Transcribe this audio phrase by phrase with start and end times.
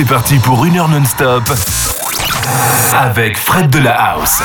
[0.00, 1.42] c'est parti pour une heure non-stop
[2.98, 4.40] avec Fred de la House.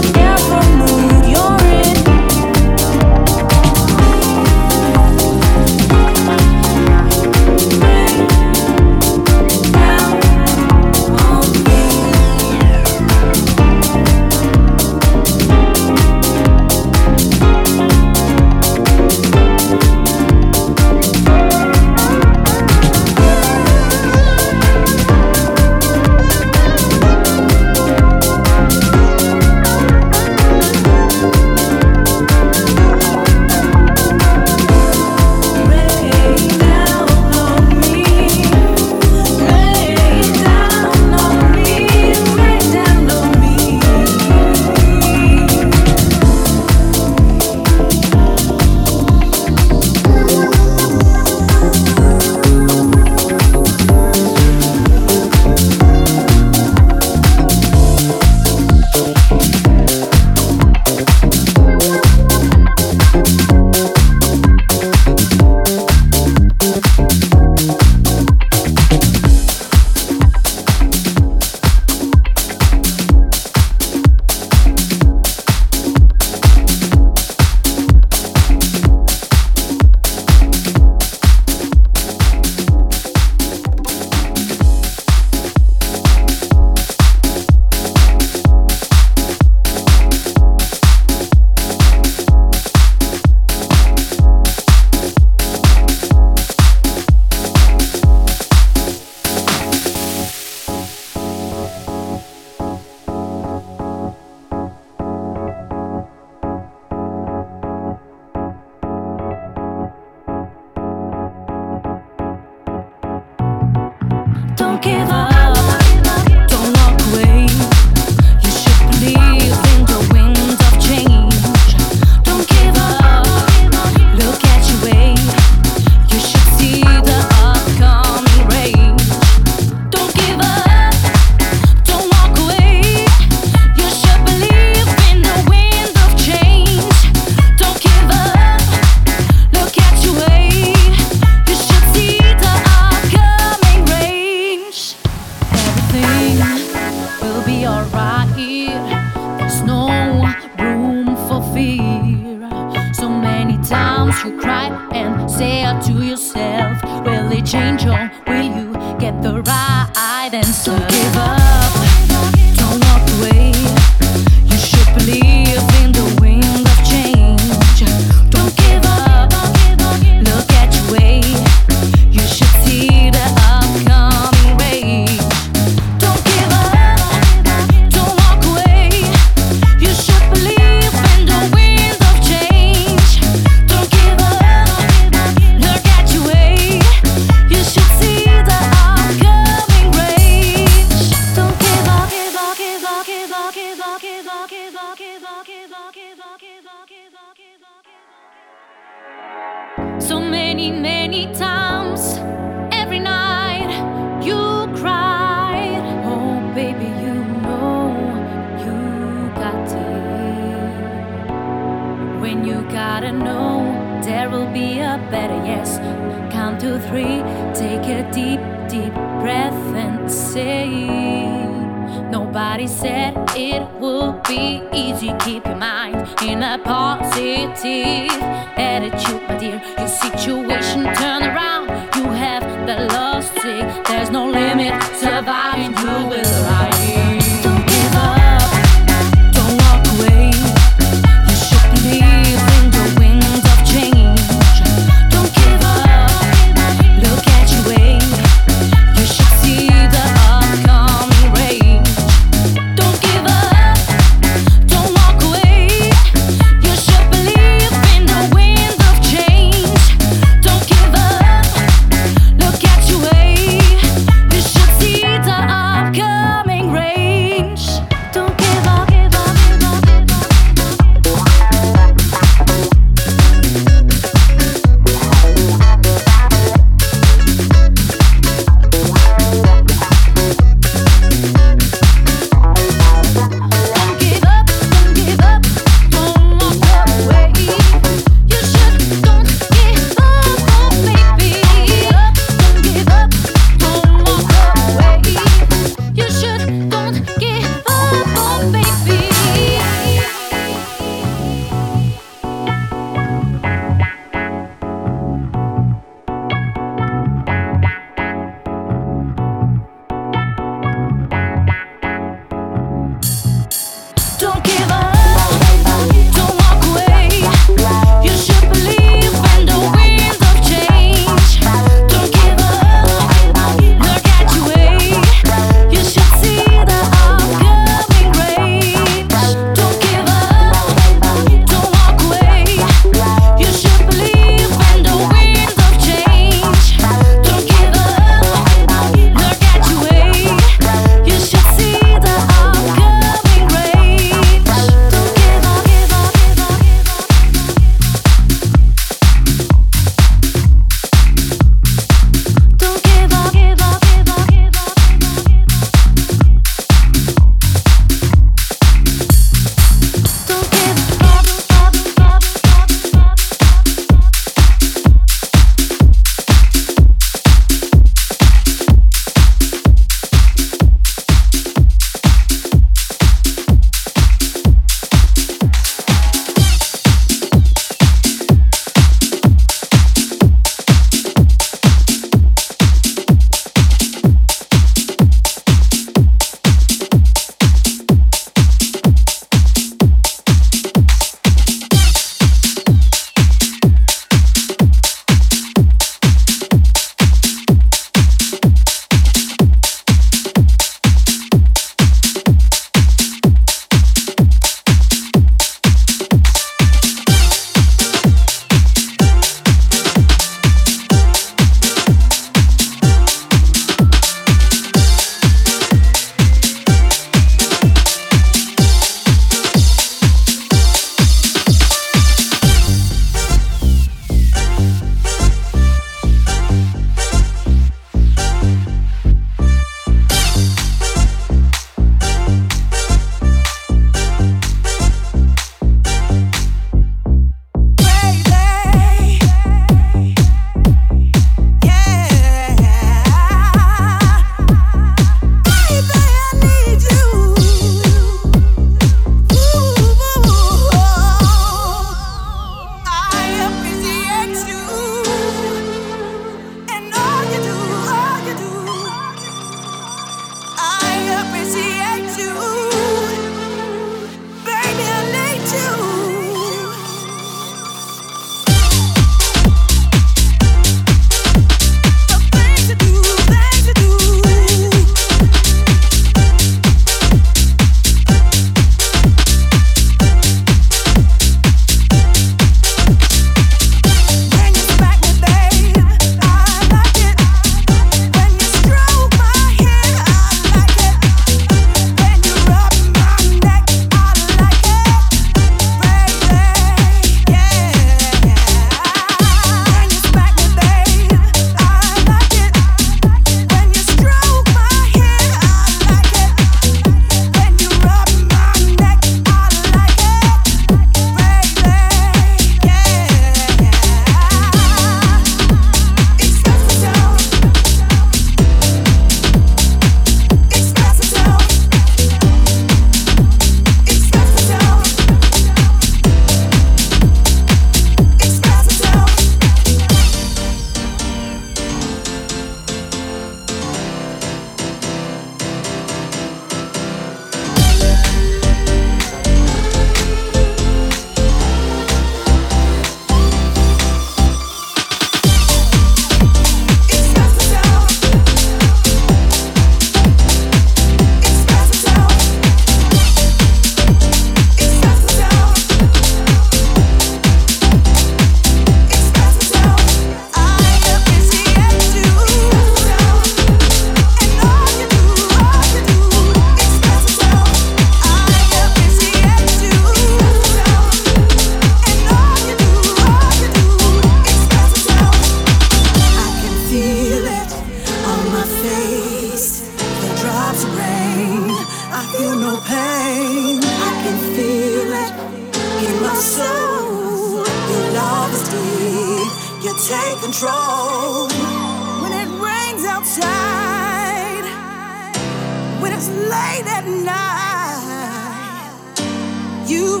[599.70, 600.00] You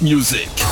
[0.00, 0.67] music.